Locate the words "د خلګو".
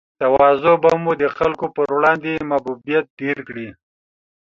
1.21-1.67